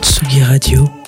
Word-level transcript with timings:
Tsugi 0.00 0.42
Radio. 0.42 1.07